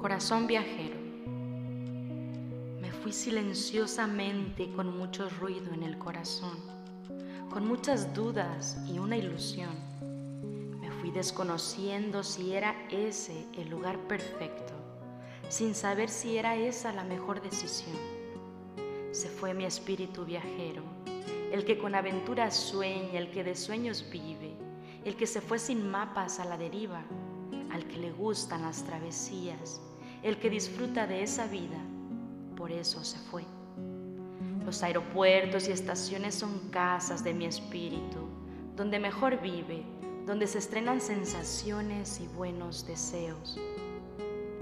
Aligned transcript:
Corazón 0.00 0.46
viajero. 0.46 0.96
Me 2.80 2.90
fui 2.90 3.12
silenciosamente 3.12 4.72
con 4.72 4.96
mucho 4.96 5.28
ruido 5.28 5.74
en 5.74 5.82
el 5.82 5.98
corazón, 5.98 6.56
con 7.50 7.66
muchas 7.66 8.14
dudas 8.14 8.78
y 8.88 8.98
una 8.98 9.18
ilusión. 9.18 9.68
Me 10.80 10.90
fui 10.90 11.10
desconociendo 11.10 12.22
si 12.22 12.54
era 12.54 12.74
ese 12.88 13.44
el 13.58 13.68
lugar 13.68 13.98
perfecto, 14.08 14.72
sin 15.50 15.74
saber 15.74 16.08
si 16.08 16.38
era 16.38 16.56
esa 16.56 16.94
la 16.94 17.04
mejor 17.04 17.42
decisión. 17.42 17.98
Se 19.10 19.28
fue 19.28 19.52
mi 19.52 19.66
espíritu 19.66 20.24
viajero, 20.24 20.82
el 21.52 21.66
que 21.66 21.76
con 21.76 21.94
aventuras 21.94 22.56
sueña, 22.56 23.18
el 23.18 23.30
que 23.30 23.44
de 23.44 23.54
sueños 23.54 24.06
vive, 24.10 24.56
el 25.04 25.14
que 25.14 25.26
se 25.26 25.42
fue 25.42 25.58
sin 25.58 25.90
mapas 25.90 26.40
a 26.40 26.46
la 26.46 26.56
deriva, 26.56 27.04
al 27.70 27.86
que 27.86 27.98
le 27.98 28.12
gustan 28.12 28.62
las 28.62 28.82
travesías, 28.82 29.82
el 30.22 30.38
que 30.38 30.50
disfruta 30.50 31.06
de 31.06 31.22
esa 31.22 31.46
vida, 31.46 31.78
por 32.56 32.70
eso 32.70 33.02
se 33.04 33.18
fue. 33.18 33.44
Los 34.64 34.82
aeropuertos 34.82 35.68
y 35.68 35.72
estaciones 35.72 36.34
son 36.34 36.68
casas 36.70 37.24
de 37.24 37.32
mi 37.32 37.46
espíritu, 37.46 38.28
donde 38.76 38.98
mejor 38.98 39.40
vive, 39.40 39.82
donde 40.26 40.46
se 40.46 40.58
estrenan 40.58 41.00
sensaciones 41.00 42.20
y 42.20 42.26
buenos 42.28 42.86
deseos. 42.86 43.58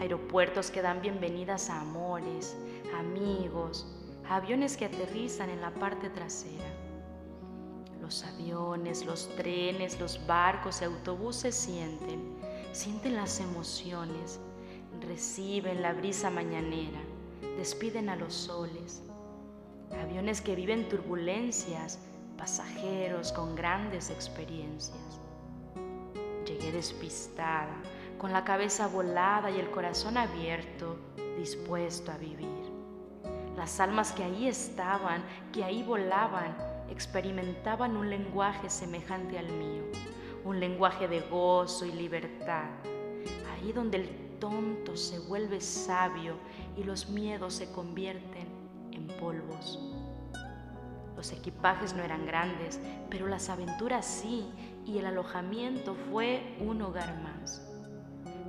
Aeropuertos 0.00 0.70
que 0.70 0.80
dan 0.80 1.02
bienvenidas 1.02 1.68
a 1.68 1.82
amores, 1.82 2.56
amigos, 2.98 3.86
aviones 4.28 4.76
que 4.76 4.86
aterrizan 4.86 5.50
en 5.50 5.60
la 5.60 5.70
parte 5.70 6.08
trasera. 6.08 6.64
Los 8.00 8.24
aviones, 8.24 9.04
los 9.04 9.28
trenes, 9.36 10.00
los 10.00 10.26
barcos 10.26 10.80
y 10.80 10.86
autobuses 10.86 11.54
sienten, 11.54 12.34
sienten 12.72 13.14
las 13.14 13.38
emociones, 13.38 14.40
reciben 15.02 15.82
la 15.82 15.92
brisa 15.92 16.30
mañanera, 16.30 17.00
despiden 17.56 18.08
a 18.08 18.16
los 18.16 18.34
soles. 18.34 19.02
Aviones 20.00 20.40
que 20.40 20.54
viven 20.54 20.88
turbulencias, 20.88 21.98
pasajeros 22.38 23.32
con 23.32 23.54
grandes 23.54 24.10
experiencias. 24.10 25.20
Llegué 26.46 26.72
despistada, 26.72 27.76
con 28.18 28.32
la 28.32 28.44
cabeza 28.44 28.86
volada 28.88 29.50
y 29.50 29.60
el 29.60 29.70
corazón 29.70 30.16
abierto, 30.16 30.96
dispuesto 31.36 32.10
a 32.10 32.16
vivir. 32.16 32.48
Las 33.56 33.80
almas 33.80 34.12
que 34.12 34.24
ahí 34.24 34.48
estaban, 34.48 35.22
que 35.52 35.62
ahí 35.62 35.82
volaban, 35.82 36.56
experimentaban 36.90 37.96
un 37.96 38.08
lenguaje 38.08 38.70
semejante 38.70 39.38
al 39.38 39.48
mío, 39.52 39.84
un 40.44 40.58
lenguaje 40.58 41.06
de 41.06 41.20
gozo 41.20 41.84
y 41.84 41.92
libertad, 41.92 42.70
ahí 43.52 43.72
donde 43.72 43.98
el 43.98 44.31
tonto 44.42 44.96
se 44.96 45.20
vuelve 45.20 45.60
sabio 45.60 46.34
y 46.76 46.82
los 46.82 47.08
miedos 47.08 47.54
se 47.54 47.70
convierten 47.70 48.48
en 48.90 49.06
polvos. 49.20 49.78
Los 51.16 51.30
equipajes 51.30 51.94
no 51.94 52.02
eran 52.02 52.26
grandes, 52.26 52.80
pero 53.08 53.28
las 53.28 53.48
aventuras 53.48 54.04
sí, 54.04 54.50
y 54.84 54.98
el 54.98 55.06
alojamiento 55.06 55.94
fue 56.10 56.56
un 56.58 56.82
hogar 56.82 57.22
más. 57.22 57.62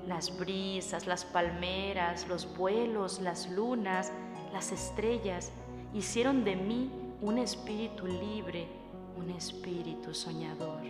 Las 0.08 0.36
brisas, 0.36 1.06
las 1.06 1.26
palmeras, 1.26 2.28
los 2.28 2.58
vuelos, 2.58 3.22
las 3.22 3.52
lunas, 3.52 4.12
las 4.52 4.72
estrellas 4.72 5.52
hicieron 5.94 6.44
de 6.44 6.56
mí 6.56 6.92
un 7.22 7.38
espíritu 7.38 8.08
libre, 8.08 8.68
un 9.16 9.30
espíritu 9.30 10.16
soñador. 10.16 10.82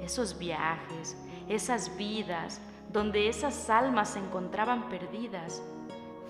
Esos 0.00 0.38
viajes, 0.38 1.16
esas 1.48 1.96
vidas, 1.96 2.60
donde 2.94 3.28
esas 3.28 3.68
almas 3.70 4.10
se 4.10 4.20
encontraban 4.20 4.88
perdidas, 4.88 5.60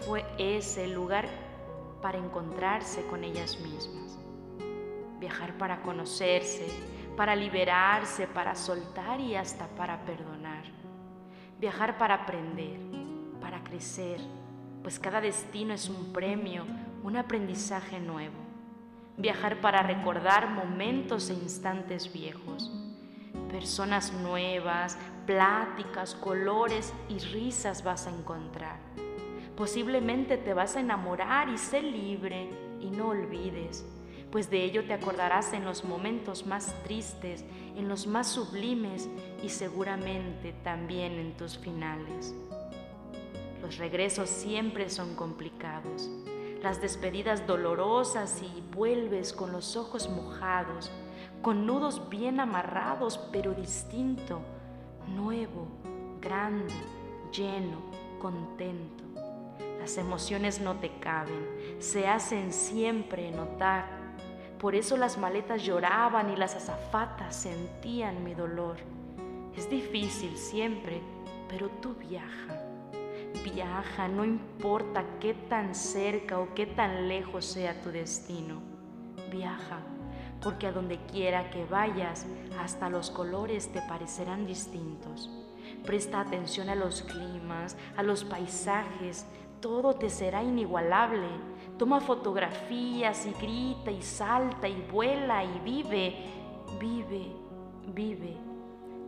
fue 0.00 0.24
ese 0.38 0.84
el 0.84 0.94
lugar 0.94 1.28
para 2.00 2.16
encontrarse 2.16 3.04
con 3.06 3.22
ellas 3.22 3.60
mismas. 3.60 4.18
Viajar 5.20 5.58
para 5.58 5.82
conocerse, 5.82 6.66
para 7.19 7.36
liberarse, 7.36 8.26
para 8.26 8.54
soltar 8.54 9.20
y 9.20 9.36
hasta 9.36 9.66
para 9.76 10.06
perdonar. 10.06 10.64
Viajar 11.60 11.98
para 11.98 12.14
aprender, 12.14 12.80
para 13.42 13.62
crecer, 13.62 14.19
pues 14.82 14.98
cada 14.98 15.20
destino 15.20 15.74
es 15.74 15.91
un 15.91 16.14
premio, 16.14 16.64
un 17.03 17.19
aprendizaje 17.19 18.00
nuevo. 18.00 18.36
Viajar 19.19 19.60
para 19.60 19.82
recordar 19.82 20.48
momentos 20.48 21.28
e 21.28 21.34
instantes 21.34 22.10
viejos 22.10 22.72
personas 23.54 24.12
nuevas, 24.12 24.98
pláticas, 25.26 26.14
colores 26.14 26.92
y 27.08 27.18
risas 27.18 27.82
vas 27.82 28.06
a 28.06 28.10
encontrar. 28.10 28.78
Posiblemente 29.56 30.36
te 30.36 30.54
vas 30.54 30.76
a 30.76 30.80
enamorar 30.80 31.48
y 31.48 31.58
sé 31.58 31.80
libre 31.80 32.48
y 32.80 32.90
no 32.90 33.08
olvides, 33.08 33.84
pues 34.32 34.50
de 34.50 34.64
ello 34.64 34.84
te 34.84 34.92
acordarás 34.92 35.52
en 35.52 35.64
los 35.64 35.84
momentos 35.84 36.44
más 36.44 36.74
tristes, 36.82 37.44
en 37.76 37.88
los 37.88 38.06
más 38.06 38.26
sublimes 38.26 39.08
y 39.42 39.48
seguramente 39.48 40.52
también 40.64 41.12
en 41.12 41.36
tus 41.36 41.56
finales. 41.56 42.34
Los 43.62 43.78
regresos 43.78 44.28
siempre 44.28 44.91
son 44.91 45.14
complicados, 45.14 46.10
las 46.62 46.82
despedidas 46.82 47.46
dolorosas 47.46 48.42
y 48.42 48.62
vuelves 48.74 49.32
con 49.32 49.52
los 49.52 49.76
ojos 49.76 50.08
mojados, 50.10 50.91
con 51.41 51.64
nudos 51.64 52.08
bien 52.08 52.41
amarrados, 52.41 53.18
pero 53.30 53.54
distinto, 53.54 54.41
nuevo, 55.09 55.66
grande, 56.20 56.75
lleno, 57.32 57.78
contento. 58.19 59.04
Las 59.78 59.98
emociones 59.98 60.60
no 60.60 60.76
te 60.76 60.91
caben, 60.98 61.76
se 61.78 62.06
hacen 62.06 62.53
siempre 62.53 63.31
notar. 63.31 63.87
Por 64.59 64.75
eso 64.75 64.97
las 64.97 65.19
maletas 65.19 65.62
lloraban 65.62 66.31
y 66.31 66.37
las 66.37 66.54
azafatas 66.54 67.37
sentían 67.37 68.25
mi 68.25 68.34
dolor. 68.34 68.76
Es 69.56 69.69
difícil 69.69 70.37
siempre, 70.37 71.00
pero 71.48 71.69
tú 71.69 71.94
viaja. 71.94 72.62
Viaja, 73.44 74.09
no 74.09 74.25
importa 74.25 75.04
qué 75.21 75.34
tan 75.34 75.75
cerca 75.75 76.38
o 76.38 76.54
qué 76.54 76.66
tan 76.66 77.09
lejos 77.09 77.44
sea 77.44 77.81
tu 77.82 77.91
destino. 77.91 78.62
Viaja 79.31 79.81
porque 80.43 80.67
a 80.67 80.72
donde 80.72 80.99
quiera 81.06 81.50
que 81.50 81.65
vayas, 81.65 82.27
hasta 82.59 82.89
los 82.89 83.11
colores 83.11 83.72
te 83.72 83.81
parecerán 83.83 84.47
distintos. 84.47 85.31
Presta 85.84 86.21
atención 86.21 86.69
a 86.69 86.75
los 86.75 87.03
climas, 87.03 87.77
a 87.97 88.03
los 88.03 88.25
paisajes, 88.25 89.27
todo 89.61 89.95
te 89.95 90.11
será 90.11 90.43
inigualable. 90.43 91.28
Toma 91.78 92.00
fotografías 92.00 93.27
y 93.27 93.33
grita 93.33 93.91
y 93.91 94.03
salta 94.03 94.69
y 94.69 94.81
vuela 94.93 95.43
y 95.43 95.59
vive, 95.61 96.17
vive, 96.78 97.33
vive. 97.95 98.37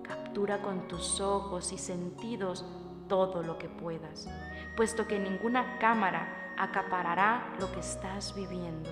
Captura 0.03 0.63
con 0.63 0.89
tus 0.89 1.21
ojos 1.21 1.73
y 1.73 1.79
sentidos 1.79 2.65
todo 3.09 3.43
lo 3.43 3.59
que 3.59 3.69
puedas, 3.69 4.29
puesto 4.77 5.07
que 5.07 5.19
ninguna 5.19 5.79
cámara 5.79 6.55
acaparará 6.57 7.55
lo 7.61 7.71
que 7.73 7.81
estás 7.81 8.35
viviendo. 8.35 8.91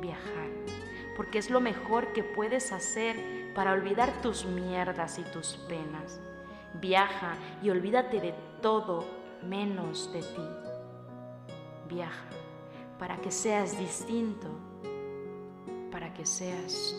Viajar 0.00 0.69
porque 1.20 1.36
es 1.36 1.50
lo 1.50 1.60
mejor 1.60 2.14
que 2.14 2.24
puedes 2.24 2.72
hacer 2.72 3.52
para 3.54 3.72
olvidar 3.72 4.22
tus 4.22 4.46
mierdas 4.46 5.18
y 5.18 5.22
tus 5.24 5.58
penas. 5.68 6.18
Viaja 6.80 7.34
y 7.62 7.68
olvídate 7.68 8.22
de 8.22 8.34
todo 8.62 9.04
menos 9.42 10.10
de 10.14 10.22
ti. 10.22 10.48
Viaja 11.90 12.24
para 12.98 13.18
que 13.18 13.30
seas 13.30 13.78
distinto, 13.78 14.48
para 15.92 16.14
que 16.14 16.24
seas 16.24 16.96